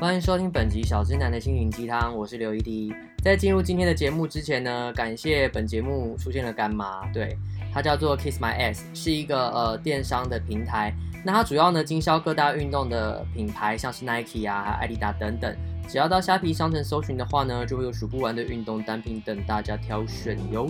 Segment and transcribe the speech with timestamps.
[0.00, 2.92] 欢迎收听本集小直男的心灵鸡汤，我是刘一滴。
[3.22, 7.38] 在进入今天的节目之前呢，感谢本节目出现了干妈，对，
[7.72, 10.92] 它叫做 Kiss My Ass，是一个呃电商的平台。
[11.24, 15.56] 那它主要呢经销各大运动的品牌，像是 Nike 啊、艾迪达等等。
[15.88, 20.68] 只要到虾皮商城搜寻的话呢，就会有数不完的运动单品等大家挑选哟。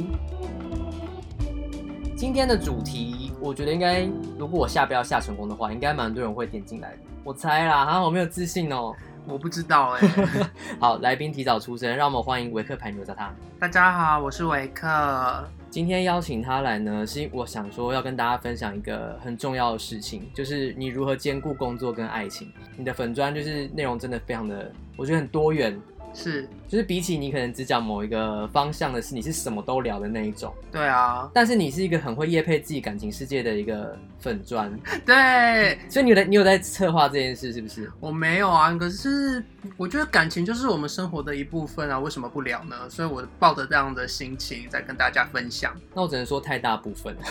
[2.15, 4.07] 今天的主题，我觉得应该，
[4.39, 6.99] 如果我下标下成功的话，应该蛮多人会点进来的。
[7.25, 8.95] 我猜啦，哈，我没有自信哦。
[9.27, 10.51] 我不知道哎、欸。
[10.79, 13.35] 好，来宾提早出生，让我们欢迎维克牌牛杂汤。
[13.59, 15.49] 大家好，我是维克。
[15.71, 22.53] 今天邀请他来呢，是我想说要跟大家分享一个很重要的事情，就是你如何兼顾工作跟爱情。
[22.77, 25.81] 你的粉砖就是内容真的非常的，我觉得很多元。
[26.15, 30.55] 是，就是比起你可能只讲某一个方向的事，你是什么都聊的那一种。
[30.71, 34.73] 对啊，但是你是一个很会夜配自己感情世界的一个粉砖。
[35.05, 37.91] 对，所以你有在你有在策划这件事是不是？
[38.01, 39.43] 我没有啊，可是
[39.77, 42.89] 我觉得感情就是我们生活的一部分啊，为什么不聊呢？
[42.89, 45.75] 所以我抱着这样的心情在跟大家分享。
[45.95, 47.23] 那我只能说太大部分 了，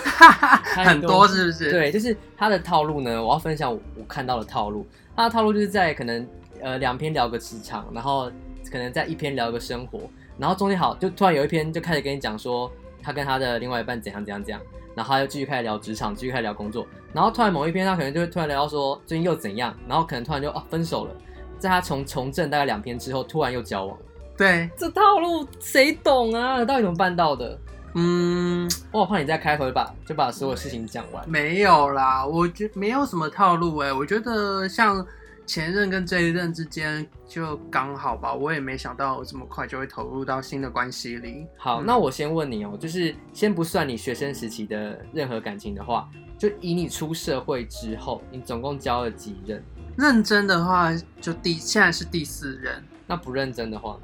[0.83, 1.71] 很多是不是？
[1.71, 4.86] 对，就是他的套路呢，我要分享我，我看到的套路。
[5.15, 6.27] 他的套路就是在可能
[6.59, 8.31] 呃两篇聊个职场，然后。
[8.73, 12.71] 可能在一篇聊个生活，然后中间好就突然有一篇就开始跟你讲说
[13.03, 14.59] 他跟他的另外一半怎样怎样怎样，
[14.95, 21.11] 然后他又继续开始聊职场，继续开始聊工作，然后突然某一篇他可能就会突然聊到说最近又怎样，然后可能突然就哦分手了，
[21.59, 24.05] 在他从从政大概两篇之后突然又交往了。
[24.35, 26.65] 对，这套路谁懂啊？
[26.65, 27.55] 到底怎么办到的？
[27.93, 31.23] 嗯，我好怕你再开头就把就把所有事情讲完。
[31.30, 35.05] 没有啦，我觉没有什么套路哎、欸，我觉得像。
[35.45, 41.45] 前任跟这一任之间就刚好吧，我也没想到我这么快就会投入到新的关系里。
[41.58, 49.64] 好，嗯、那我先问你哦、喔，就是先不算你学生时期的任何感情的话，就以你出社会之后，你总共交了几任？
[49.97, 52.83] 认真的话，就第现在是第四任。
[53.05, 53.97] 那不认真的话，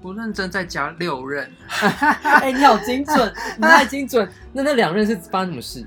[0.00, 1.50] 不认真再加六任。
[1.68, 4.26] 哎、欸，你好精准， 你太精准。
[4.52, 5.84] 那那两任是发生什么事？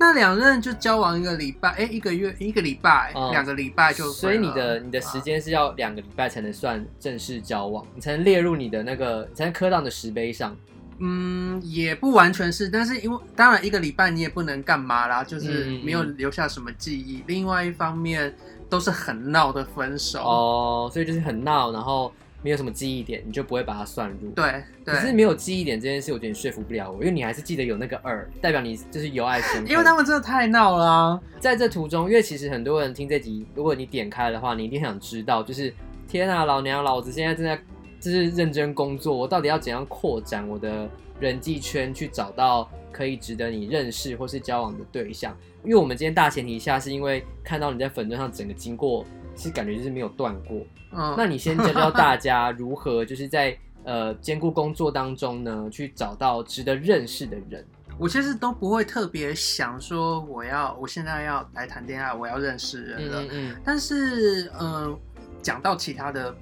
[0.00, 4.08] 那两任就交往一个礼拜，哎、欸，一个月一个礼拜，两、嗯、个礼拜就。
[4.12, 10.56] 所以你的你的时间是要两个礼拜才能算正式交往，你才能列入你的那个，才能刻到你的石碑上。
[10.98, 17.18] 嗯，也不完全是，但是因为当然一个礼拜你也不能干嘛啦，就是没有留下什么记忆。
[17.18, 18.34] 嗯、另外一方面
[18.68, 22.12] 都是很闹的分手哦，所以就是很闹，然后。
[22.42, 24.30] 没有什么记忆点，你就不会把它算入。
[24.30, 24.94] 对，对。
[24.94, 29.60] 可是没有记忆点这件事，我觉得你说服不了我，因为你还是记得有那个二，代表你就是有爱心。
[29.66, 31.20] 因为他们真的太闹了啊。
[31.40, 35.72] 在这途中，因为其实很多人听这集，如果你点开的话，你一定想知道，就是
[36.06, 37.60] 天啊，老娘老子现在正在
[38.00, 40.88] 就是认真工作，我到底要怎样扩展我的
[41.18, 45.36] 人际圈，去找到可以值得你认识或是交往的对象？
[45.64, 49.04] 因为我们今天大前提下，是因为看到你在粉钻上整个经过。
[49.38, 50.66] 其实感觉就是没有断过。
[50.90, 57.64] 嗯，那你先教教大家如何就是在呃兼顾工作当中呢，去找到值得认识的人。
[57.96, 63.22] 我其实都不会特别想说我要我现在要来谈恋爱，我要认识人了。
[63.22, 64.98] 嗯，嗯，但是嗯，
[65.40, 66.34] 讲到其他的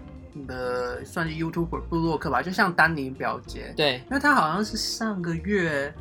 [0.46, 5.92] 的算是 YouTuber 部落客吧，就像丹尼表姐，对，因为他好像是上个月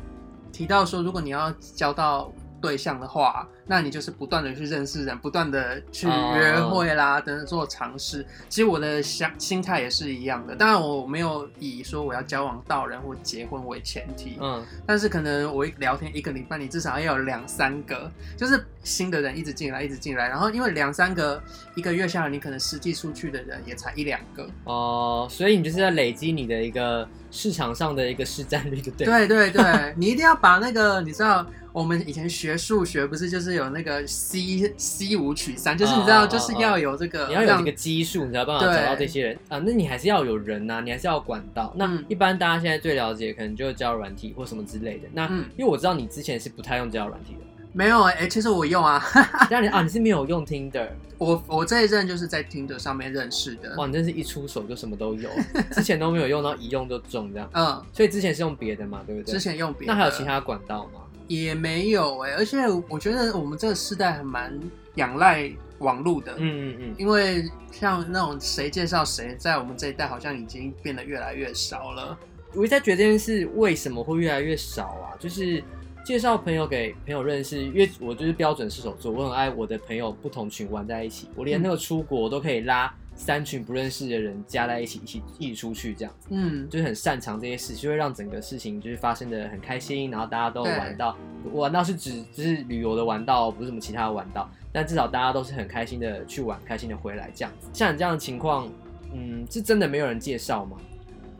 [0.50, 2.32] 提到说，如果你要交到。
[2.60, 7.24] 对象的话，那你就是不断的去认识人，不断的去约会啦，oh.
[7.24, 8.26] 等等做尝试。
[8.48, 21.42] 其实我的想心态也是一样的，当然我没有以说我要交往到人或结婚为前提，嗯，但是可能我一聊天一个礼拜，你至少要有两三个，就是新的人一直进来，一直进来，然后因为两三个
[21.74, 31.46] 一个月下来，你可能实际出去的人也才一两个哦，所以你就是要累积你的一个市场上的一个市占率，对对对对，你一定要把那个你知道。
[31.76, 37.42] 我们以前学数学不是就是有那个 C C 五取三，就是你知道、oh, 就是要有这个，oh, oh, oh.
[37.42, 39.58] 你要有这个基数，你才有办法找到这些人啊。
[39.58, 41.70] 那你还是要有人呐、啊，你还是要管道。
[41.76, 45.08] 那一般大家现在最了解可能就是交友软体或什么之类的。
[45.12, 47.40] 那、嗯、因为我知道你之前是不太用交友软体的，
[47.74, 48.98] 没有哎、欸，其实我用啊。
[49.52, 50.88] 那你啊，你是没有用 Tinder？
[51.18, 53.74] 我我这一阵就是在 Tinder 上面认识的。
[53.76, 55.28] 哇，你真是一出手就什么都有，
[55.72, 57.46] 之前都没有用到，一用就中这样。
[57.52, 59.34] 嗯，所以之前是用别的嘛，对不对？
[59.34, 59.92] 之前用别的。
[59.92, 61.00] 那还有其他管道吗？
[61.28, 62.58] 也没有哎、欸，而且
[62.88, 64.58] 我觉得我们这个时代还蛮
[64.94, 72.18] 仰赖网络的，嗯嗯嗯，因为像那种谁介绍谁，在我们这一代好像已经变得越来越少了。
[72.54, 75.12] 我一直在觉得这件事为什么会越来越少啊？
[75.18, 75.62] 就是
[76.04, 82.92] 介绍朋友给朋友认识，因为我就是标准射手座，我很爱我的朋友不同群玩在一起，我连那个出国都可以拉。
[83.16, 91.16] 三群不认识的人加在一起，一起一起出去这样子，嗯，就是很擅长这些事，就会让整个事情就是发生的很开心，然后大家都玩到，
[91.52, 94.48] 玩到是指只是旅游的玩到，不是什么其他的玩到。
[94.72, 97.68] 但至少大家都是很开心的去玩，开心的回来这样子。
[97.72, 98.68] 像你这样的情况，
[99.14, 100.76] 嗯，是真的没有人介绍吗？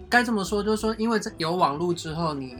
[0.09, 2.57] 该这么说，就是说，因为这有网络之后，你。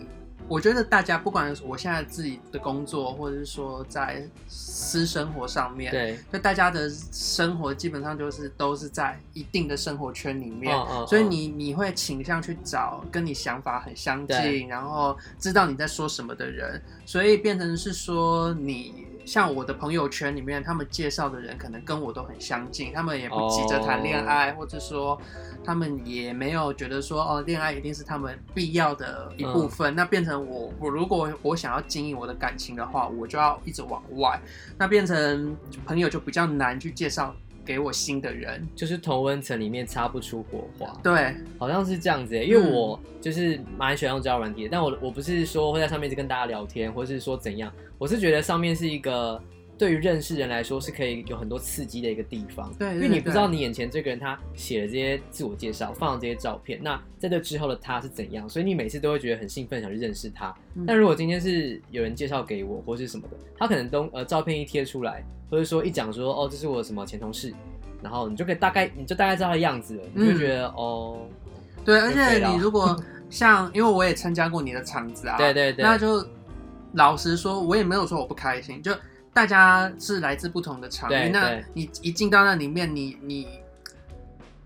[0.49, 10.77] 我觉得大家不管我现在自己的工作，或者是说在私生活上面，对，就大家的生活基本上就是都是在一定的生活圈里面，
[11.07, 19.06] 所以你你会倾向去找跟你想法很相近，然后知道你在说什么的人，所以变成是说你。
[19.27, 24.61] 像我的朋友圈里面，他们介绍的人可能跟我都很相近，他们也不急着谈恋爱，oh.
[24.61, 25.21] 或者说
[25.65, 29.93] 他们也没有觉得说哦，恋爱一定是他们必要的一部分。
[29.93, 34.41] 嗯、那变成我，我如果我想要经营我的感情的话，我就要一直往外，
[34.79, 37.35] 那变成朋友就比较难去介绍
[37.67, 40.97] 给我新的人，就是同温层里面擦不出火花。
[41.03, 47.71] 对，好像是这样子，因为我就是蛮喜欢用交友软体的，但我我不是说会在上面一直跟大家聊天，或是说怎样。
[47.99, 49.43] 我是觉得上面是一个
[49.79, 60.55] 对于认识人来说是可以有很多刺激的一个地方，对，因为你不知道你眼前这个人他写了这些自我介绍，放了这些照片，那在这之后的他是怎样，所以你每次都会觉得很兴奋，想去认识他。
[60.75, 67.53] 嗯、但如果今天是有人介绍给我或是什么的，他可能都呃照片一贴出来，或者说一讲说哦这是我什么前同事，
[68.03, 71.27] 然后你就可以大概你就大概知道他的样子了，你就会觉得、嗯、哦，
[71.85, 72.97] 对，而且你如果
[73.29, 76.27] 像因为我也参加过你的场子啊，对对对，那就。
[76.93, 78.83] 老实说，我也没有说我不开心。
[78.83, 78.91] 就
[79.37, 83.47] 大家是来自不同的场域，那你一进到那里面，你你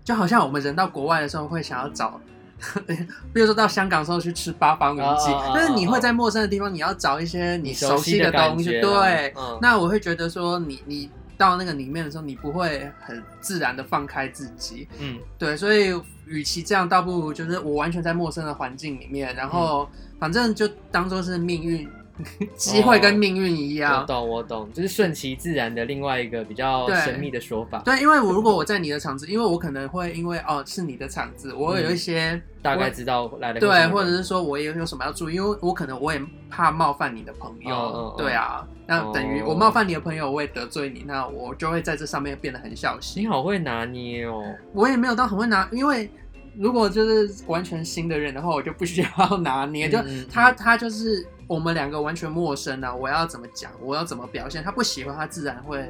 [0.01, 2.17] 就好像我们人到国外的时候会想要找，
[3.33, 8.79] 比如说到香港的时候去吃八方云集，但是你会在陌生的地方，你要找一些你熟悉的东西。
[8.79, 14.87] 对，嗯、那我会觉得说你，你你到那个里面的时候，你不会很自然的放开自己。
[14.99, 15.91] 嗯，对，所以
[16.25, 21.89] 与其这样，倒不如就是我完全在陌生的环境里面，然后反正就当做是命运。
[22.55, 27.79] 机会跟命运一样，哦，我懂我懂，就是顺其自然的另外一个比较神秘的说法。
[27.79, 43.23] 对，对，因为我如果我在你的场子，因为我可能会因为哦是你的场子，我有一些、嗯、大概知道来的对，或者是说我也有什么要注意，因为我可能我也怕冒犯你的朋友，哦、对啊，那等于我冒犯你的朋友，我也得罪你，那我就会在这上面变得很小心。
[43.23, 46.09] 你好会拿捏哦，我也没有到很会拿，因为
[46.57, 51.25] 如果就是完全新的人的话，我就不需要拿捏，嗯、就他他就是。
[51.51, 52.95] 我们两个完全陌生啊！
[52.95, 53.69] 我要怎么讲？
[53.81, 54.63] 我要怎么表现？
[54.63, 55.85] 他不喜欢，他自然会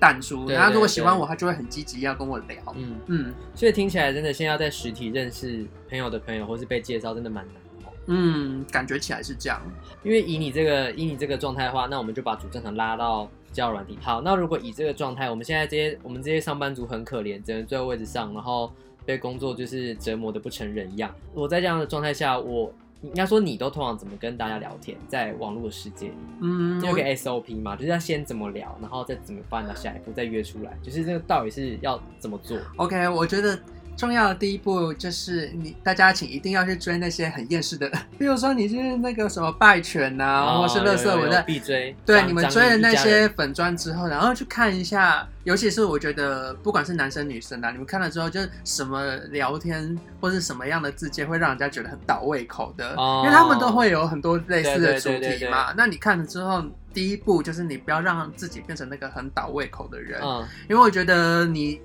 [0.00, 0.48] 淡出。
[0.48, 2.56] 然后如果喜欢我，他就会很积极要跟我聊。
[2.74, 7.92] 嗯嗯，所以听起来真的，先要在实体认识朋友的朋友，或是被介绍，真的蛮难的。
[8.06, 9.62] 嗯，感觉起来是这样。
[10.02, 13.96] 因为以你这个以你这个状态的话，那我们就把主战场拉到交友软体。
[14.02, 18.72] 好，那如果以这个状态，我们现在这些我们这些上班族很可怜，只能坐在位置上，然后
[19.06, 21.14] 被工作就是折磨的不成人样。
[21.34, 22.74] 我在这样的状态下，我。
[23.02, 24.96] 应该说，你都通常怎么跟大家聊天？
[25.08, 33.58] 在网络的世界里，嗯，有个 SOP 嘛，就是要先怎么聊，然后再怎么办到下一步，再约出来，就是这个到底是要怎么做？OK，我觉得。
[33.98, 41.94] 重要的第一步就是你大家请一定要去追那些很厌世的， 比如说你是那个什么败犬呐、啊，哦、或是乐色文的必追。
[42.06, 55.74] 对，你们追了那些粉砖之后，然后去看一下，尤其是我觉得不管是男生女生啊，你们看了之后，就是什么聊天或是什么样的字迹会让人家觉得很倒胃口的，哦、因为他们都会有很多类似的主题嘛。
[55.76, 56.62] 那你看了之后，
[56.94, 61.80] 第一步就是你不要让自己变成那个很倒胃口的人，嗯、因为我觉得你。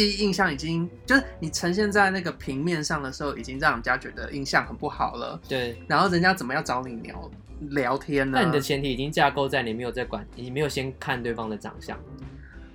[0.00, 5.38] 第一印象已经就是你呈现在那个平面上的时候，已经让人家觉得印象很不好了。
[5.46, 7.30] 对，然后人家怎么要找你聊
[7.68, 8.38] 聊天呢？
[8.40, 11.98] 那你的前提已经架构在你没有在管，你没有先看对方的长相。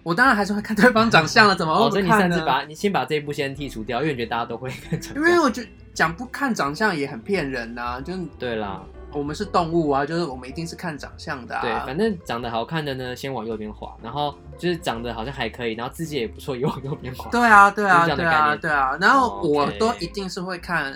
[0.03, 2.11] 我当然还是会看对方长相了，怎么会不看呢？
[2.11, 5.23] 所以你甚至把你先把这一步先剔除掉，因为你觉得大家都会看长相。
[5.23, 8.83] 因为我觉得讲不看长相也很骗人呐、啊，就是对啦。
[9.15, 11.61] 我们是动物啊，就是我们一定是看长相的啊。
[11.61, 17.29] 对，反正长得好看的呢，先往右边滑，然后就是长得好像还可以，然后字迹也不错，也往右边滑。
[17.31, 18.97] 对啊，对啊，对啊，对啊。
[18.99, 20.93] 然后我都一定是会看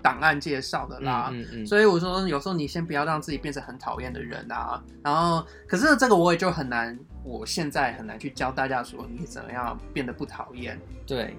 [0.00, 1.30] 档案介绍的啦。
[1.32, 1.66] 嗯嗯。
[1.66, 4.82] 所以我说，有时候你先不要让自己变成很讨厌的人啊。
[5.02, 10.80] 然后，可是这个我也就很难，我现在很难去教大家说你怎么样变得不讨厌。
[11.06, 11.36] 对。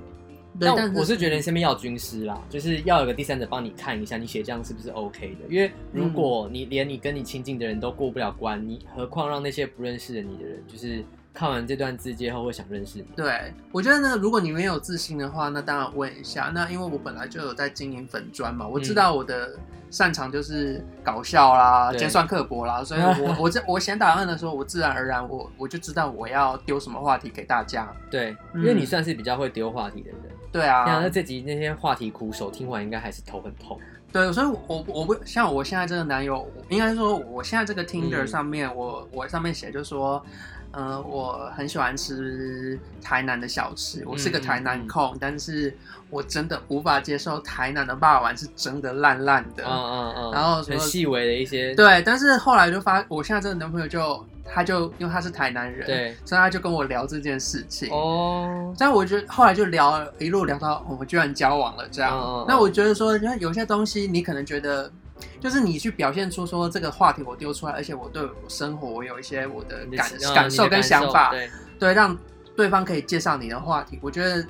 [0.60, 5.48] 但我是觉得你身边要军师啦，就是要有个第三者帮你看一下你写这样是不是 OK 的。
[5.50, 13.05] 因为如果你连你跟你亲近的人都过不了关，你何况让那些不认识的你的人，就是看完这段字迹后会想认识你。
[13.15, 16.51] 对，我觉得呢，如果你没有自信的话，那当然问一下。
[16.53, 19.57] 那因为我本来就有在经营粉砖嘛，我知道我的
[19.89, 27.91] 擅长就是搞笑啦、尖酸刻薄啦，所以我 我这我写档案的时候，我自然而然我我就知道我要丢什么话题给大家。
[28.12, 30.19] 对，因为你算是比较会丢话题的人。
[30.53, 33.77] 对啊，那这集那些话题苦手听完应该还是头很痛。
[34.12, 40.24] 对，所以我，我我不像我现在这个男友，应该说我现在这个 Tinder 上面，嗯、我我上面写就是说，
[40.69, 45.75] 呃，我很喜欢吃台南的小吃，我是个台南控，嗯嗯嗯，但是
[46.12, 54.24] 我真的无法接受台南的霸王是真的烂烂的，嗯嗯嗯，然后很细微的一些，对，但是后来就发，我现在这个男朋友就。
[54.45, 57.89] 他就因为他是台南人，对，所以他就跟我聊这件事情。
[57.91, 62.12] 哦，但我觉得后来就聊一路聊到我们居然交往了这样。
[62.17, 64.91] 哦、那我觉得说，有些东西你可能觉得，
[65.39, 72.15] 就是你去表现出说这个话题我丢出来，而且我对我生活我有一些我的感的感受跟想法，对，对，让
[72.55, 73.97] 对方可以介绍你的话题。
[74.01, 74.45] 我觉得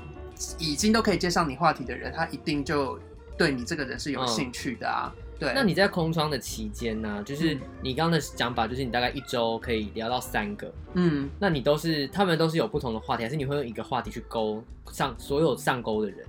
[0.58, 3.00] 已经都可以介绍你话题的人，他一定就
[3.38, 5.14] 对你这个人是有兴趣的啊。
[5.16, 7.22] 嗯对，那你在空窗的期间呢？
[7.26, 10.72] 就是你刚刚的讲法，就是你大概一周可以聊到三个。
[10.94, 16.26] 嗯，那你都是他们都是有不同的话题，还是你会用一个话题去勾上所有上钩的人？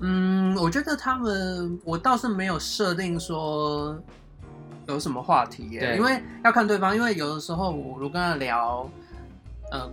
[0.00, 3.98] 嗯，我觉得他们我倒是没有设定说
[4.86, 8.90] 有什么话题耶，因为要看对方，因为有的时候我如果跟他聊。
[9.72, 9.90] 嗯，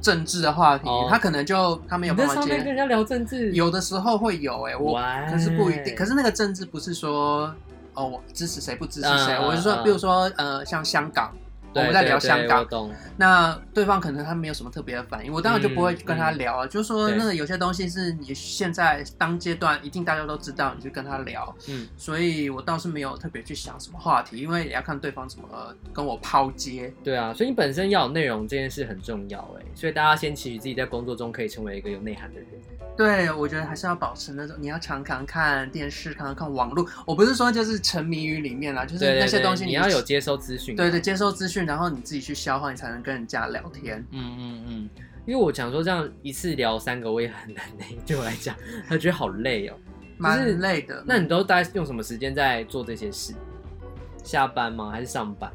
[0.00, 1.10] 政治的话题，oh.
[1.10, 2.56] 他可能就他没有办法接。
[2.56, 5.94] 跟人家聊政治，有的时候会有哎、欸，我可是不一定。
[5.94, 7.54] 可是那个政治不是说
[7.94, 9.46] 哦，我支持谁不支持谁，uh, uh, uh.
[9.46, 11.32] 我是说，比如说呃，像香港。
[11.74, 16.66] 我们在聊香港，那对方可能他没有什么特别的反应，我当然就不会跟他聊啊。
[16.66, 21.54] 就是说，那个有些东西是你现在当阶段一定大家都知道，你就跟他聊。
[21.68, 26.92] 嗯，所以我倒是没有特别去想什么话题，因为也要看对方怎么跟我抛接。
[27.02, 32.48] 对啊，所以你本身要有内容这件事很重要哎，所以大家先期许自己在工作中可以成为一个有内涵的人。
[32.96, 36.86] 对，我觉得还是要保持那种，你要常常看电视，常常看网络。
[37.04, 40.76] 我不是说就是沉迷于里面啦，就是那些东西你，你要有接收资讯。
[40.76, 41.66] 对对，接收资讯。
[41.66, 43.98] 然后你自己去消化，你才能跟人家聊天。
[44.12, 44.90] 嗯嗯嗯，
[45.26, 47.98] 因为我讲说这样一次聊三个，我也很难累。
[48.06, 48.54] 对我来讲，
[48.88, 49.74] 他觉得好累哦，
[50.16, 51.02] 蛮累的。
[51.04, 53.34] 那你都大概用什么时间在做这些事？
[54.22, 54.90] 下班吗？
[54.90, 55.52] 还是上班？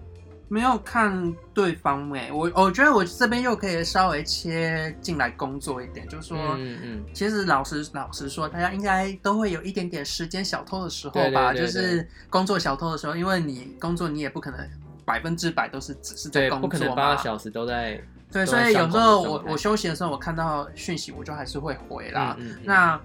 [0.49, 14.59] 没有看对方哎，我我觉得我这边又可以稍微切进来工作一点，就是说，嗯嗯，其实老实老实说，大家应该都会有一点点时间小偷的时候吧，就是工作小偷的时候，因为你工作你也不可能。
[15.05, 17.99] 百分之百都是只是在工作嘛，不可能八个小时都在。
[18.31, 22.35] 对，所以有时候我我休息的时候，我看到讯息，我就还是会回啦。
[22.37, 23.01] 嗯嗯嗯、那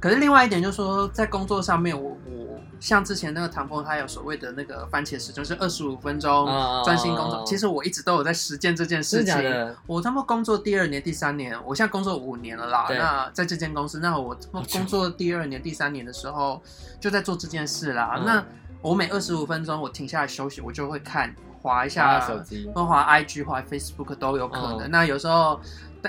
[0.00, 6.46] 可是另外一点就是说，在工作上面，我我像之前那个唐风，他有所谓的那个番茄时钟，是二十五分钟
[6.84, 7.38] 专心工作。
[7.38, 9.76] 哦、其实我一直都有在实践这件事情。
[9.86, 12.86] 我他妈工作第二年、第三年，我现在工作五年了啦。
[12.90, 14.36] 那在这间公司，那我
[14.72, 16.62] 工作第二年、第三年的时候，
[17.00, 18.14] 就在做这件事啦。
[18.18, 18.44] 嗯、那
[18.82, 24.80] 我每二十五分钟，我停下来休息，我就会看，滑一下手机，或滑 IG、滑 Facebook 都有可能。
[24.82, 25.60] 哦、那有时候，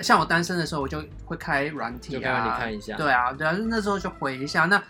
[0.01, 2.95] 像我单身的时候，我就会开软体啊，你看一下。
[2.97, 4.65] 对啊，对啊，那时候就回一下。
[4.65, 4.81] 那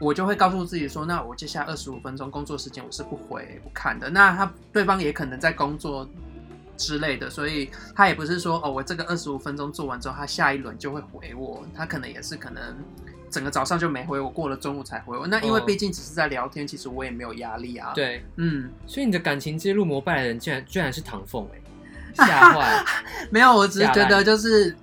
[0.00, 4.10] 我就会告诉自己说，那我接下来二十五分钟工作时间我是不回不看的。
[4.10, 6.08] 那他对方也可能在工作
[6.76, 11.64] 之类的，所以他也不是说哦，我这个二十五分钟做完之后，他下一轮就会回我。
[11.76, 12.62] 他可能也是可能。
[13.30, 15.24] 整个早上就没回我，过了中午才回我。
[15.24, 17.92] 那因为毕竟只是在聊天，其实我也没有压力啊。
[17.94, 22.84] 对，嗯，所以你的感情之路膜拜的人，居然居然是唐凤哎，吓坏！
[23.30, 24.76] 没有，我只是觉得就是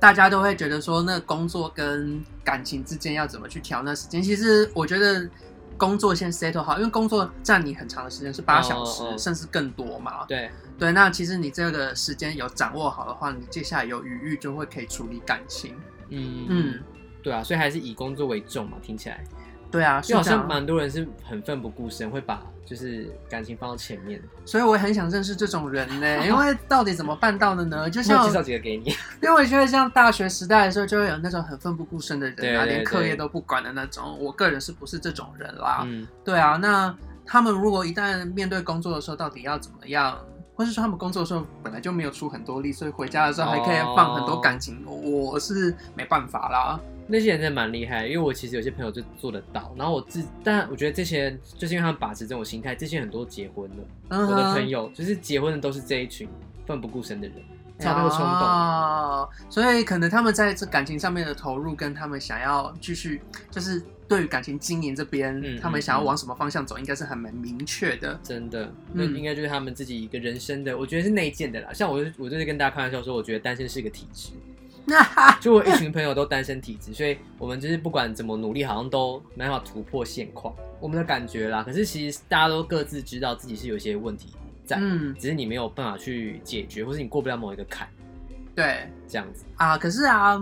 [0.00, 4.22] 大家都会觉得说，那工作跟感情之间要怎么去调那时间。
[4.22, 5.28] 其实我觉得
[5.76, 9.20] 工作先 settle 好，因为工作占你很长的时间，是八小时，oh, oh.
[9.20, 10.24] 甚至更多嘛。
[10.26, 15.76] 对对，那其实你这个时间有掌握好的话，你接下来有余裕就会可以处理感情。
[16.08, 16.46] 嗯嗯。
[16.48, 16.80] 嗯
[17.22, 19.22] 对啊，所以还是以工作为重嘛，听起来。
[19.70, 24.20] 对啊，就好像蛮多人是很奋不顾身，会把就是感情放到前面。
[24.44, 27.88] 所以我也很想认识这种人呢， 因为到底怎么办到的呢？
[27.88, 28.90] 就像介绍几个给你，
[29.22, 34.18] 因为我觉得像大学时代的时候，就会有那种很奋不顾身的人啊，连课业都不管的那种。
[34.18, 35.82] 我个人是不是这种人啦？
[35.86, 40.18] 嗯，对啊，那他们如果一旦面对工作的时候，到底要怎么样？
[40.56, 46.78] 或是说他们工作的时候本来就没有出很多力，所以回家的时候还可以放很多感情，哦、我是没办法啦。
[47.10, 56.28] 那些人真的蛮厉害，因为我其实有些朋友就做得到，然后我自，但我觉得这些人就是因为他们把持这种心态，这些很多结婚了，嗯、哼我的朋友就是结婚的都是这一群
[56.66, 57.36] 奋不顾身的人，
[57.78, 68.18] 才有那个冲动，哦，所以可能他们在这感情上面的投入，跟他们想要继续，就是对于感情经营这边，嗯、他们想要往什么方向走，应该是很蛮明确的。
[68.22, 71.72] 真的，那应该就是他们自己一个人生的，我觉得是内建的啦。
[71.72, 74.30] 像我，我就是跟大家开玩笑说，我觉得单身是一个体质。
[75.40, 80.54] 就我一群朋友都单身体质，所以我们就是不管怎么努力，好像都没办法突破现况。
[80.80, 87.88] 我们的感觉啦，可是其实大家都各自知道自己是有一些问题在，嗯，只是你没有办法去解决，或是你过不了某一个坎。
[88.52, 89.78] 对，这样子啊。
[89.78, 90.38] 可是啊，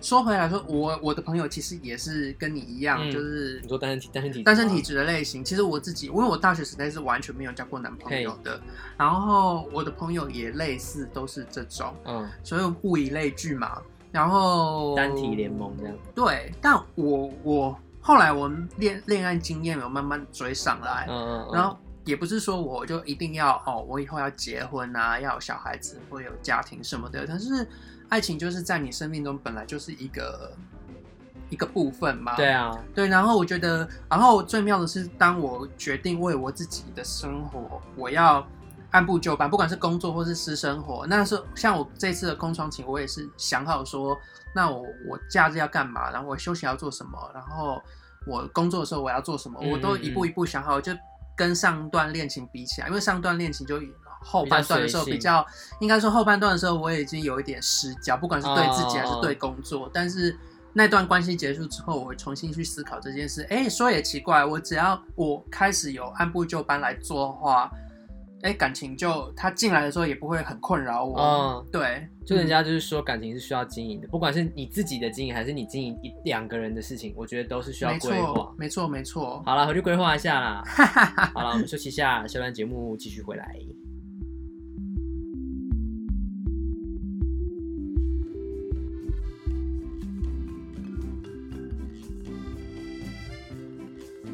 [0.00, 5.44] 说回来说，我我的朋友其实也是跟你一样，嗯、就是你说单身体单身体单身体质的类型。
[5.44, 8.60] 其实我自己，因为我大学时代是完全没有交过男朋友的，
[8.96, 13.80] 然后我的朋友也类似，都是这种，嗯，所以物以类聚嘛。
[14.12, 15.94] 然后单体联盟这样。
[16.14, 27.66] 对，但我我后来我恋恋爱经验有慢慢追上来，嗯嗯，然后也不是说我就一定要哦，我以后要结婚啊，要有小孩子或有家庭什么的，但是。
[28.10, 30.52] 爱情就是在你生命中本来就是一个
[31.48, 32.34] 一个部分嘛。
[32.34, 33.06] 对啊，对。
[33.06, 38.44] 然后我觉得，然后最妙的是，当我决定为我自己的生活，我要
[38.90, 41.06] 按部就班，不管是工作或是私生活。
[41.06, 44.18] 那是像我这次的空窗期，我也是想好说，
[44.54, 47.80] 那我我假日要干嘛，然后我休息要做什么，然后
[48.26, 50.92] 我工作的时候我要做什么，我都一步一步想好，就
[51.36, 53.80] 跟上段恋情比起来，因为上段恋情就。
[54.22, 55.42] 后半段的时候比较，
[55.80, 59.84] 应该说后半段的时候，我已经有一点失焦，不管是对自己还是对工作。
[59.84, 59.90] Oh.
[59.94, 60.38] 但是
[60.74, 63.40] 那段关系结束之后，我会重新去思考这件事。
[63.44, 67.70] 哎、欸，说也奇怪，我只要我开始有按部就班来做的话，
[68.42, 71.20] 哎、欸，感情就他进来的时候也不会很困扰我。
[71.20, 71.24] 嗯
[71.56, 71.66] ，oh.
[71.70, 78.54] 对，就人家就是说感情是需要经营的，不管是你自己的经营还是你经营一两个人的事情，我觉得都是需要规划。
[78.56, 79.42] 没错，没错。
[79.44, 80.62] 好了，回去规划一下啦。
[81.34, 83.56] 好了，我们休息一下，下段节目继续回来。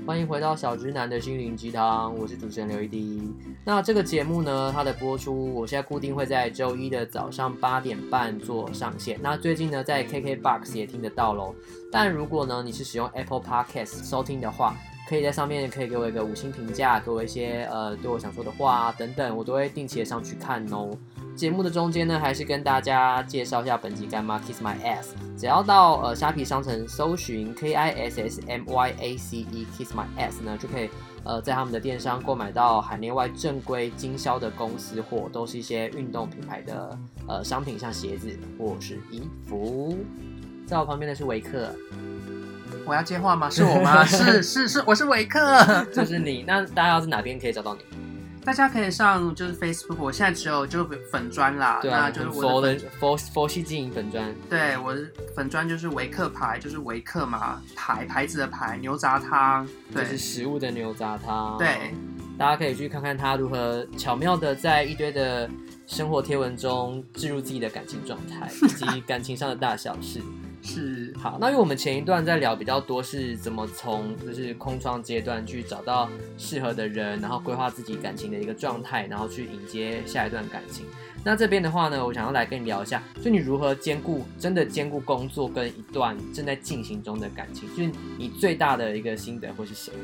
[0.07, 3.35] 欢迎回到小直男的心灵鸡汤，我是主持人刘一滴。
[3.65, 9.19] 那这个节目呢，它的播出，我现在固定会在周一的早上八点半做上线。
[9.21, 11.53] 那最近呢，在 KKBOX 也听得到喽。
[11.91, 14.77] 但如果呢，你是使用 Apple Podcast 收听的话，
[15.09, 20.97] 可以在上面可以给我一个五星评价，给我一些呃对我想说的话啊等等，我都会定期的上去看哦。
[21.37, 25.09] 节目的中间呢，还是跟大家介绍一下本集干妈 Kiss My Ass。
[25.37, 30.89] 只要到呃虾皮商城搜寻 K I S S M Y A C E Kiss My Ass 呢，就可以
[31.25, 39.99] 呃在他们的电商购买到海内外正规经销的公司货，都是一些运动品牌的呃商品，像鞋子或是衣服。
[40.67, 41.71] 在我旁边的是维克，
[42.87, 43.51] 我要接话吗？
[43.51, 44.05] 是我吗？
[44.07, 45.39] 是是是，我是维克，
[45.93, 46.45] 就是你。
[46.47, 47.81] 那大家要是哪边可以找到你？
[48.47, 54.33] 大家可以上就是 Facebook，我现在只有就粉砖啦，对啊，那就是我的佛佛系经营粉砖。
[54.49, 55.05] 对，我的
[55.35, 61.59] 粉砖就是维克牌，就是维克嘛，牌牌子的牌，牛杂汤，对，就是食物的牛杂汤。
[61.59, 61.93] 对，
[62.39, 65.51] 大家可以去看看他如何巧妙的在一堆的
[65.89, 70.23] 生活贴文中置入自己的感情状态以及感情上的大小事。
[70.63, 80.87] 是好，那因为我们前一段在聊比较多是怎么从就是空窗阶段去找到适合的人，然后规划自己感情的一个状态，然后去迎接下一段感情。
[81.25, 89.97] 那这边的话呢，我想要来跟你聊一下，就你如何兼顾真的兼顾工作跟一段正在进行中的感情，就是你最大的一个心得会是什么？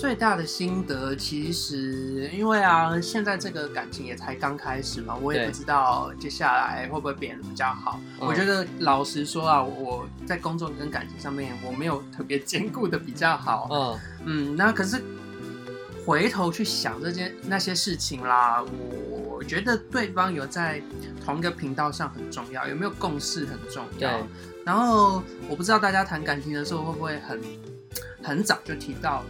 [0.00, 8.00] 最大的心得，其实因为啊，现在这个感情也才刚开始嘛，我也不知道接下来会不会变得比较好。
[8.18, 13.68] 对我觉得老实说啊，我在工作跟感情上面，我没有特别兼顾的比较好。
[13.70, 15.02] 嗯嗯，那可是
[16.06, 18.64] 回头去想这件那些事情啦，
[19.28, 20.80] 我觉得对方有在
[21.22, 24.26] 同一个频道上很重要，有没有共识很重要。
[24.64, 27.38] 然后我不知道大家谈感情的时候会不会很
[28.22, 29.22] 很早就提到。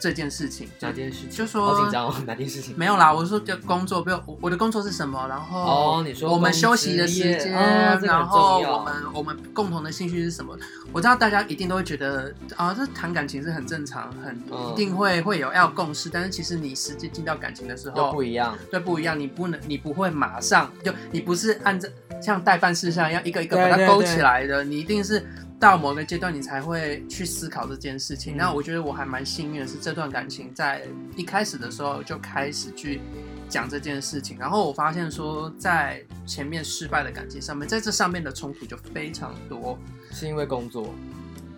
[0.00, 1.30] 这件事情，哪件事情？
[1.30, 2.74] 就说好紧张哦， 哪件事情？
[2.76, 5.26] 没有啦，我说就工作，不我的工作是什么？
[5.28, 10.56] 然后哦，你说我们休息的时间，哦、然后我们我们共同的兴趣是什么？
[10.92, 14.36] 我知道大家一定都会觉得啊，这谈感情是很正常，很
[14.72, 19.18] 一定会会有要共识，但是其实你实际进到感情的时候不一样，对，不一样。
[19.20, 21.86] 你不能，你不会马上就，你不是按照
[22.22, 25.22] 像代办事项一样一个一个把它勾起来的，对对对，你一定是。
[25.60, 28.34] 到某个阶段，你才会去思考这件事情。
[28.34, 32.98] 那、嗯、我觉得我还蛮幸运的是，这段感情在一开始的时候就开始去
[33.46, 34.38] 讲这件事情。
[34.38, 39.78] 然后我发现说，在前面失败的感情上面，在这上面的冲突就非常多。
[40.10, 40.94] 是因为工作？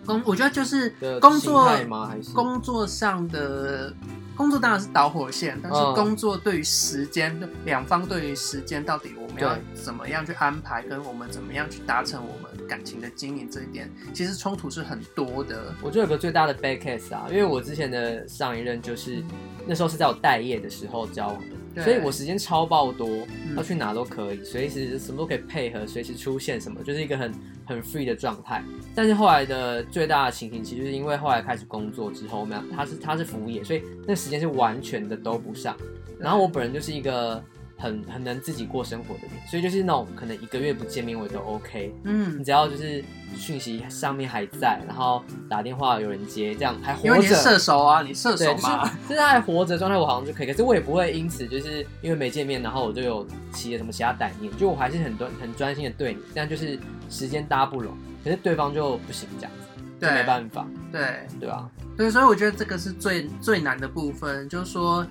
[0.05, 0.21] 工？
[0.25, 2.05] 我觉得就是工作吗？
[2.05, 3.93] 还是工作上的？
[4.35, 15.73] 工作当然是导火线，但是工作对于时间，两、嗯、方对于时间到底我们要怎么样去安排，跟我们怎么样去达成我们感情的经营这一点，其实冲突是很多的。
[15.81, 19.23] 我觉得有个最大的 bad case 啊，因为我之前的上一任就是
[19.67, 21.52] 那时候是在我待业的时候交往的。
[21.73, 27.33] 对所以我时间超爆多，嗯、要去哪都可以，随时什么都可以配合，随时出现什么，就是一个很
[27.65, 28.63] 很 free 的状态。
[28.93, 35.75] 但是后来的最大的情形，其实是因为后来开始工作之后，他是他是服务业，所以那时间是完全的都不上。
[36.19, 37.43] 然后我本人就是一个
[37.83, 43.03] 很很能自己过生活的人，所以就是那种可能一个月不见面我都 OK，嗯你，只要就是
[43.35, 50.47] 讯息上面还在，然后打电话有人接，这样还活因为你射，手啊，你射手嘛，就是他还活着状态，我好像就可以。
[50.47, 57.93] 可是我也不会因此就是因为没见面，然后我就有起了什么其他歹念，就我还是很专很专心的对你，但就是时间搭不拢，
[58.23, 59.51] 可是对方就不行这样
[59.99, 61.27] 子，没办法，对。
[61.39, 61.69] 对吧？
[61.95, 65.05] 对，所以我觉得这个是最最难的部分，就是说，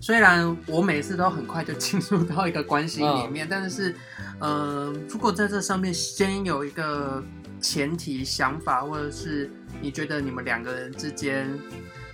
[0.00, 3.90] 虽然我每次都很快就 进入到一个关系里面，嗯但是，
[4.40, 7.22] 嗯、呃，如果在这上面先有一个
[7.60, 9.48] 前提想法，或者是
[9.80, 11.48] 你觉得你们两个人之间，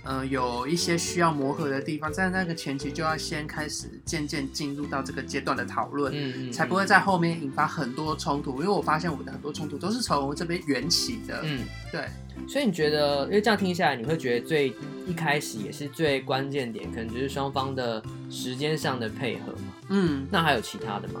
[0.03, 8.61] 呃，有一些需要磨合的地方，在那个前期就要先开始渐渐进入到这个阶段的讨论，嗯嗯，才不会在后面引发很多冲突。
[8.61, 11.65] 因为我发现我们的很多冲突都是从这边缘起的，嗯。
[11.91, 12.05] 对。
[12.47, 14.73] 所以你觉得，因为这样听下来，你会觉得最
[15.05, 19.73] 一开始也是最关键点，可能就是双方的时间上的配合嘛？
[19.89, 21.19] 嗯，那还有其他的吗？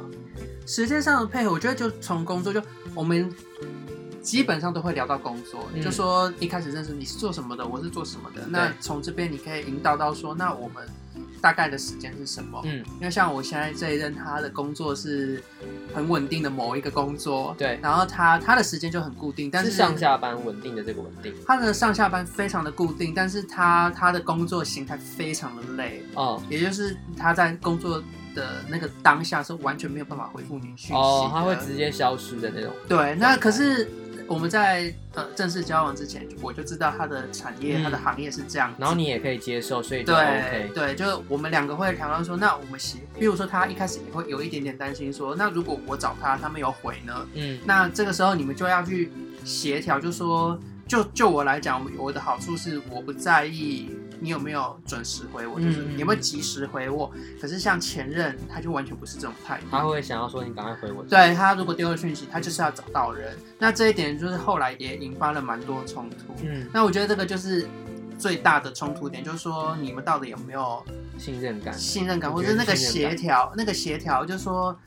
[0.65, 2.61] 时间上的配合，我觉得就从工作就
[2.95, 3.29] 我们
[4.21, 8.45] 基本上都会聊到工作，嗯就说一开始认识你是做什么的，我是做什么的。
[8.47, 10.87] 那从这边你可以引导到说，那我们
[11.41, 12.61] 大概的时间是什么？
[12.65, 15.43] 嗯，因为像我现在这一任，他的工作是
[15.93, 28.01] 很稳定的某一个工作，对然后他他的时间就很固定，但是是上下班稳定的这个稳定他的上下班非常的固定，但是他他的工作形态非常的累，哦也就是他在工作
[28.35, 32.71] 的那个当下是完全没有办法回复你讯息哦，他会直接消失的那种。
[32.87, 33.89] 对，那可是
[34.31, 40.71] 我们在呃正式交往之前，我就知道他的产业、嗯他的行业是这样子，然后你也可以接受，所以就对 OK。
[40.73, 47.27] 对，就是我们两个会谈到说，那我们喜，比如说他一开始也会有一点点担心说，那如果我找他，他没有回呢？
[47.33, 49.11] 嗯那这个时候你们就要去
[49.43, 53.89] 协调，就说，就就我来讲，我的好处是我不在意
[54.21, 57.11] 你有没有准时回我，就是你有没有及时回我。
[57.41, 61.03] 可是像前任，他就完全不是这种态度，他会想要说你赶快回我。
[61.03, 63.35] 对他如果丢了讯息，他就是要找到人。
[63.57, 66.35] 那这一点就是后来也引发了蛮多冲突。
[66.43, 67.67] 嗯，那我觉得这个就是
[68.17, 70.85] 最大的冲突点，就是说你们到底有没有
[71.17, 71.73] 信任感。
[71.73, 74.77] 信任感，或者那个协调，那个协调，就是说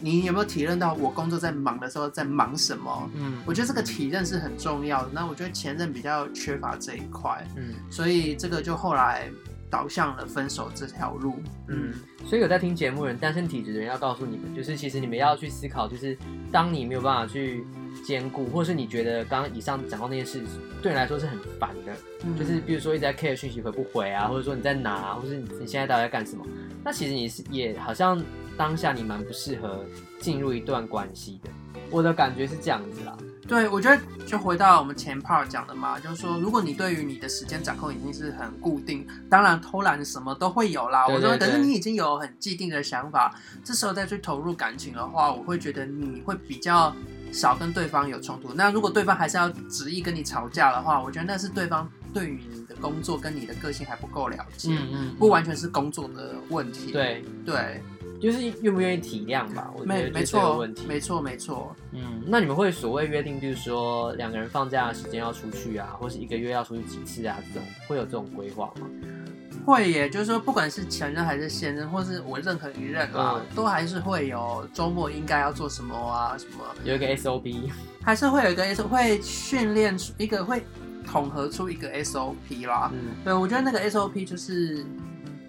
[0.00, 3.10] 你有没有体认到我工作在忙的时候在忙什么？
[3.14, 5.10] 嗯我觉得这个体认是很重要的。
[5.12, 9.28] 那我觉得前任比较缺乏这一块，嗯所以这个就后来
[9.70, 11.36] 导向了分手这条路。
[11.68, 11.92] 嗯，
[12.24, 16.16] 所以有在听节目的人，单身体质的人要告诉你们，就是其实你们要去思考，就是
[16.50, 17.64] 当你没有办法去
[18.04, 20.42] 兼顾，或是你觉得刚刚以上讲到那些事
[20.82, 21.92] 对你来说是很烦的，
[22.24, 26.44] 嗯就是比如说一直在 care 讯息回不回啊，或者说你在哪啊，或是你你现在到底在干什么？
[26.82, 28.20] 那其实你是也好像
[28.60, 29.82] 当下你蛮不适合
[30.20, 31.48] 进入一段关系的，
[31.90, 33.16] 我的感觉是这样子啦。
[33.48, 41.06] 对，我觉得就回到我们前 part 讲的嘛，就是说，如果你对于你的时间掌控已经是很固定，当然偷懒什么都会有啦。
[41.06, 46.94] 对对对我说，可是你已经有很既定的想法，这时候再去投入感情的话，我会觉得你会比较
[47.32, 48.52] 少跟对方有冲突。
[48.52, 56.92] 那如果对方还是要执意跟你吵架的话，我觉得那是对方对于你的工作跟你的个性还不够了解，嗯不完全是工作的问题。
[56.92, 57.82] 对，对，
[58.20, 60.86] 就是愿不愿意体谅吧，我觉没没错问题。
[60.86, 61.74] 没错，没错。
[61.92, 68.86] 嗯，那你们会所谓约定，就是说两个人放假的时间要出去啊，或是一个月要出去几次啊，这种会有这种规划吗？
[69.66, 77.70] 会耶，就是说，不管是前任还是现任，或是我任何一任啊，嗯都还是会有周末应该要做什么啊，什么，有一个 SOP，
[78.02, 80.62] 还是会有一个 S，会训练出一个，会
[81.06, 82.90] 统合出一个 SOP 啦。
[82.94, 84.84] 嗯对，我觉得那个 SOP 就是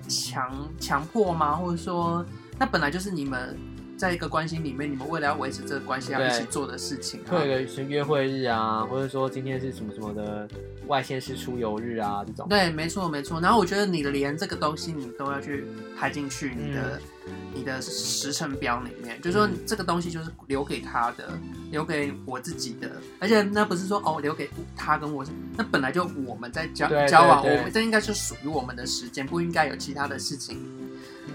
[0.10, 1.56] 强强迫吗？
[1.56, 2.26] 或者说，
[2.60, 3.58] 那本来就是你们
[3.98, 7.32] 在一个关系里面，你们为了要维持这个关系要一起做的事情、啊。
[7.32, 10.48] 会有一个是约会日啊，或者说今天是什么什么的
[10.88, 12.48] 外县市出游日啊，这种。
[12.50, 13.40] 对，没错没错。
[13.40, 21.30] 然后我觉得你连这个东西你都要去排进去你的、嗯、你的时程表里面，就是说这个东西就是留给他的，
[21.70, 22.92] 留给我自己的。
[23.20, 25.24] 而且那不是说哦留给他跟我，
[25.56, 30.60] 那本来就我们在交交往，我们这应该是属于我们的时间，不应该有其他的事情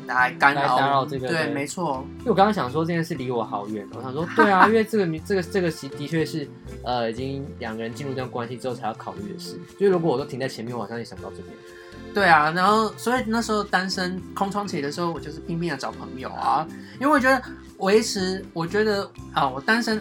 [0.06, 0.60] 来干扰。
[0.62, 1.28] 来打扰这个。
[1.28, 2.04] 对，没错。
[2.20, 6.48] 因为我刚刚想说这件事离我好远，我想说对啊， 因为这个这个这个的确是
[6.82, 9.58] 呃已经两个人进入这段关系之后才要考虑的事。
[9.78, 11.48] 就如果我都停在前面，我好像也想不到这边。
[12.14, 16.66] 对啊，然后所以那时候单身空窗期的时候，我就是拼命的找朋友啊，
[16.98, 17.42] 因为我觉得
[17.78, 20.00] 维持，我觉得啊，我单身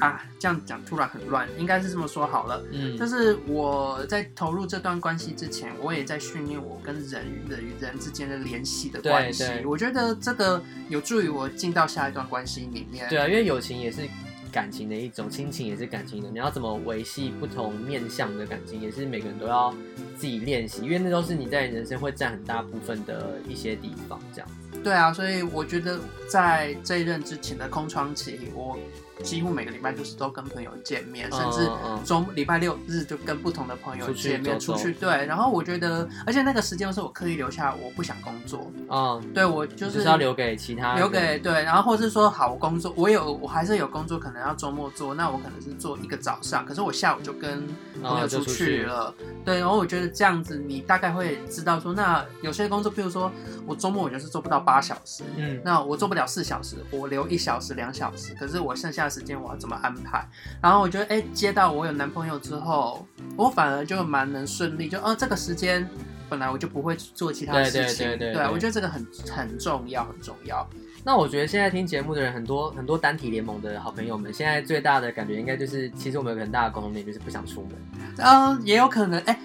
[0.00, 2.62] 啊，这样讲突然很乱，应该是这么说好了。
[2.72, 9.44] 嗯，就是我在投入这段关系之前，我也在训练我跟人与人与人之间的联系的关系。
[9.64, 13.08] 我觉得这个有助于我进到下一段关系里面。
[13.08, 14.02] 对啊，因为友情也是
[14.50, 16.28] 感情的一种，亲情也是感情的。
[16.28, 19.72] 你要怎么维系不同面向的感情，也是每个人都要
[20.16, 24.20] 自己练习，因为那都是你在人生会占很大部分的一些地方。
[24.34, 24.48] 这样。
[24.82, 28.76] 对啊，所以我觉得在这一任之前的空窗期，我。
[29.22, 31.70] 几乎每个礼拜就是都跟朋友见面，甚至
[32.04, 35.24] 周礼拜六日就跟不同的朋友见面出去，对。
[35.26, 38.70] 然后我觉得，而且那个时间是我刻意留下，我不想工作。
[38.90, 41.52] 嗯，对我就是，是要留给其他，留给对。
[41.62, 47.66] 然后或是说，好，我工作，我有，我还是有工作，可能要周末做，那我可能是做一个早上，可是我下午就跟
[48.02, 49.06] 朋友出去了。
[49.06, 53.30] 哦、对，然后我觉得这样子，你大概会知道说，那有些工作，譬如说
[53.64, 59.03] 我周末我就是做不到八小时，嗯，那我做不了四小时，我留一小时、两小时，可是我剩下。
[59.08, 60.26] 时间我要怎么安排？
[60.60, 64.88] 然后我觉得，哎、欸，接到我有男朋友之后，我反而就蛮能顺利。
[64.88, 65.88] 就，哦，这个时间
[66.28, 67.82] 本来我就不会做其他事情。
[67.82, 70.68] 对对对对，对，对，我觉得这个很很重要，很重要。
[71.06, 77.72] 那我觉得现在听节目的人很多很多单体联盟的好朋友们，现在最大的感觉应该就是，其实我们有个很大的共同点就是不想出门。
[78.16, 79.20] 嗯，也有可能。
[79.20, 79.38] 哎、欸，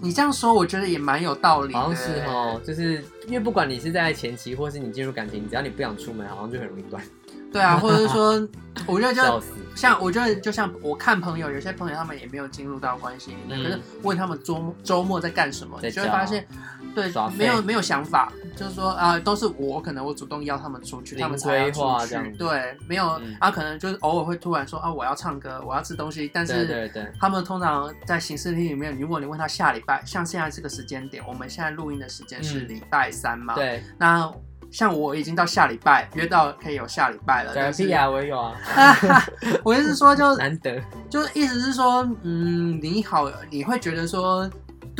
[0.00, 1.78] 你这样说，我觉得也蛮有道理的。
[1.78, 7.02] 好像是哦，就是因为不管你是在前期，或是你进入感情，只要你不想出门，好像就很容易断。
[7.52, 8.48] 对啊，或者是说，
[8.88, 9.42] 我觉得就
[9.74, 16.46] 像我觉得就像我看朋友，有些朋友他们也没有进入到关系里面，嗯、可是问他们周周末在干什么，你就会发现，
[16.94, 34.32] 对，没有没有想法，就是说啊、呃，都是我可能我主动邀他们出去，他们才要出去，对，没有、嗯、啊，可能就是偶尔会突然说啊，我要唱歌，我要吃东西，但是对对，他们通常在行事历里面，如果你问他下礼拜，像现在这个时间点，我们现在录音的时间是礼拜三嘛，对，那。
[34.70, 38.56] 像我已经到下礼拜约到可以有下礼拜了，对啊，我也有啊。
[39.62, 44.50] 我意思是说就 难得，就意思是说，嗯，你好，你会觉得说。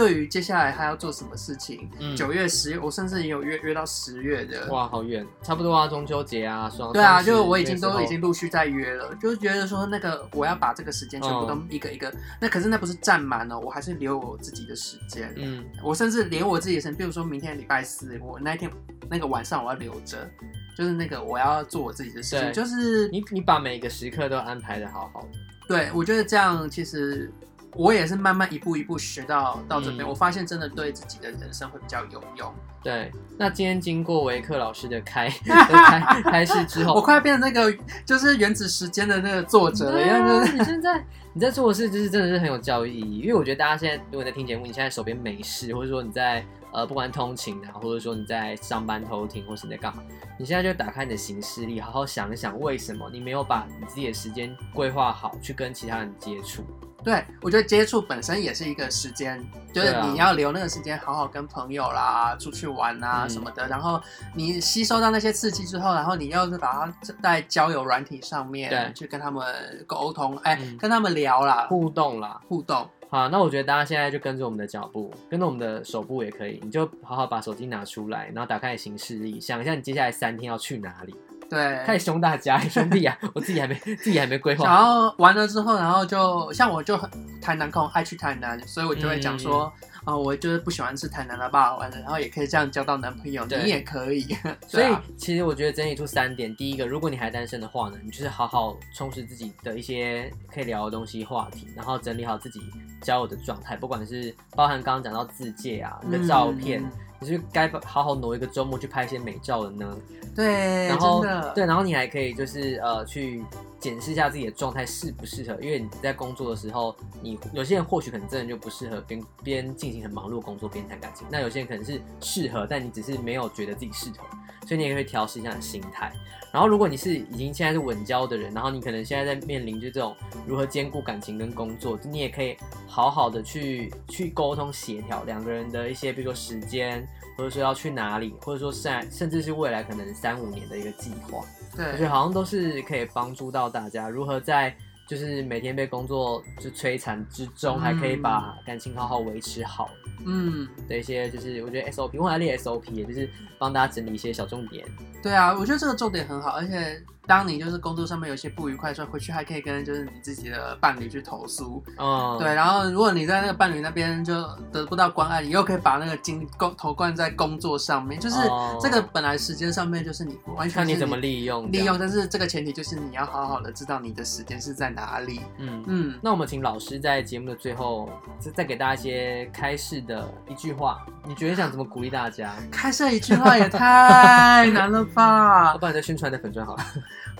[0.02, 4.66] 对于接下来他要做什么事情，九、嗯、月、十月，我甚至也有约约到十月的。
[4.66, 15.32] 哇，好远，差不多啊，中秋节啊，双对啊，就我已经都已经陆续在约了，就是觉得说那个我要把这个时间全部都一个一个，嗯、那可是那不是占满了，我还是留我自己的时间。
[15.36, 18.68] 嗯，我甚至连我自己的时间，比如说明天礼拜四，我那天
[19.08, 20.28] 那个晚上我要留着，
[20.76, 25.28] 就是那个我要做我自己的事情，就是你你把每个时刻都安排的好好的。
[25.68, 27.32] 对，我觉得这样其实。
[27.74, 32.52] 我也是慢慢一步一步学到到这边，嗯，我发现真的对自己的人生会比较有用。
[32.82, 37.72] 对，那今天经过维克老师的开 开开示之后，我快要变成那个
[38.04, 40.00] 就是原子时间的那个作者了。
[40.00, 43.20] 因为、啊、就是你现在你在做的事，就是真的是很有教育意义。
[43.20, 50.02] 因为我觉得大家现在如果在听节目，你现在手边没事，或者说你在呃不管通勤啊，或者说你在上班偷听，或是你在干嘛，
[50.36, 56.64] 你现在就打开你的行事历，好好想一想，为什么你没有把你自己的时间规划好，去跟其他人接触。
[57.04, 63.66] 对，我觉得接触本身也是一个时间，就是你要留那个时间，好好跟朋友啦、出去玩啊什么的。
[63.66, 64.00] 嗯、然后
[64.34, 69.44] 你吸收到那些刺激之后，然后你要是把它在交友软体上面对去跟他们
[69.86, 72.88] 沟通，哎、嗯，跟他们聊啦，互动啦，互动。
[73.10, 81.14] 好，那我觉得大家现在就跟着我们的脚步，跟着我们的手部也可以，你就好好把手机拿出来，然后打开行事历，想一下你接下来三天要去哪里。
[81.52, 83.14] 对，太凶大家， 兄弟啊！
[83.34, 84.64] 我自己还没自己还没规划。
[84.64, 87.10] 然后完了之后，然后就像我就很
[87.42, 89.70] 台南控，爱去台南，所以我就会讲说，
[90.04, 94.26] 啊、我就是不喜欢吃台南的霸王，然后也可以这样交到男朋友，你也可以。
[94.66, 94.86] 所以
[95.18, 102.62] 其实我觉得整理出三点，第一个，如果你还单身的话呢，你就是好好充实自己的一些可以聊的东西话题，然后整理好自己
[103.02, 106.82] 交友的状态，不管是包含刚刚讲到自介啊，你的照片。
[106.82, 106.90] 嗯
[107.22, 109.96] 你是该好好挪一个周末去拍一些美照了呢？
[110.34, 113.44] 对，然后对，然后你还可以就是呃去
[113.78, 124.26] 检视一下自己的状态适不适合，因为你在工作的时候，你有些人或许可能真的就不适合边边进行很忙碌的工作边谈感情，那有些人可能是适合，但你只是没有觉得自己适合，
[124.66, 126.12] 所以你也会调试一下你的心态。
[126.52, 130.14] 然后如果你是已经现在是稳交的人，然后你可能现在在面临就这种
[130.46, 137.06] 如何兼顾感情跟工作，你也可以好好的去去沟通协调两个人的一些，比如说时间。
[137.34, 141.42] 或者说要去哪里，或者说甚甚至是未来可能三五年的一个计划，
[141.74, 149.90] 对，我觉得好像都是可以帮助到大家如何在就是每天被工作就摧残之中，还可以把感情好好维持好，
[150.24, 154.86] 嗯，的一些就是我觉得 SOP，我还列 SOP，也就是帮大家整理一些小重点。
[155.22, 157.02] 对啊，我觉得这个重点很好，而且。
[157.26, 162.52] 当你就是工作上面有些不愉快的时候，回去还可以跟就是你自己的伴侣去投诉，嗯，对。
[162.52, 168.36] 然后如果你在那个伴侣那边就得不到关爱，你又可以把那个精工投灌在工作上面，就是
[168.80, 175.40] 这个本来时间上面就是你完全是看你怎么利用利用，但是这个前提就是你要好好的知道你的时间是在哪里。
[175.58, 176.18] 嗯嗯。
[176.20, 182.52] 那我们请老师在节目的最后再再给大家一些开示的一句话，你觉得想怎么鼓励大家？
[182.70, 185.72] 开示一句话也太难了吧？
[185.74, 186.84] 我帮你再宣传的粉砖好了。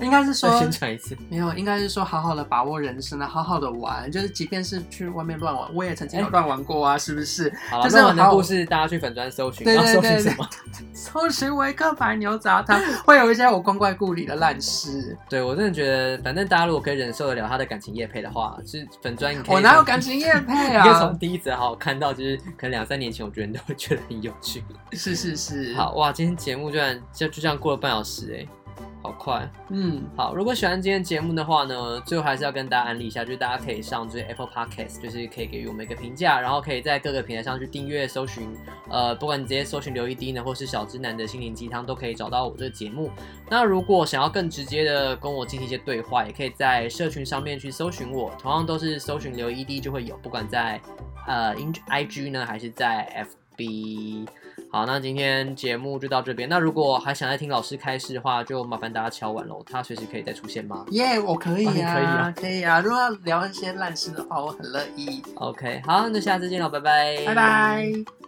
[0.00, 7.52] 应该是说 再宣传一次，没有，应该是说好好的把握人生啊，好好的玩，就是即便是去外面乱玩，我也曾经有乱玩过啊，欸、是不是？
[7.68, 10.48] 好了，乱玩的故事大家去粉砖搜寻，对对对对，搜寻什么？
[10.94, 15.16] 搜寻维克牌牛杂汤，会有一些我光怪故里的烂事。
[15.28, 19.32] 对，我真的觉得，反正大家如果可以忍受得了他的感情叶配的话，是粉砖。
[19.48, 20.84] 我哪有感情叶配啊？
[20.86, 24.64] 你就从第一则好看到，就是可能两三年前，我觉得人都会觉得很有趣。
[24.92, 25.74] 是是是。
[25.74, 28.46] 好哇，今天节目居然就就这样过了半小时哎。
[29.02, 30.32] 好快，嗯，好。
[30.32, 38.48] 如果喜欢今天节目的话呢，最后还是要跟大家安利一下，就是大家可以上就是 Apple Podcast，就是可以给予我们一个评价，然后可以在各个平台上去订阅、搜寻，
[38.88, 43.10] 呃，不管你直接搜寻刘一滴呢，或是小直男的心灵鸡汤，都可以找到我这个节目。
[43.50, 50.80] 那如果想要更直接的跟我进行一些对话，也可以在社群上面去搜寻我，同样都是搜寻刘一滴就会有，不管在
[51.26, 53.26] 呃 IG 呢，还是在
[53.58, 54.28] FB。
[54.72, 56.48] 好，那今天节目就到这边。
[56.48, 59.62] 那如果还想再听老师开示的话，就麻烦大家敲碗喽。
[59.70, 60.86] 他随时可以再出现吗？
[60.92, 62.80] 耶，yeah, 我可以啊，可以啊，可以啊。
[62.80, 65.22] 如果要聊一些烂事的话，我很乐意。
[65.34, 68.21] OK，好，那下次见喽，拜拜，拜拜。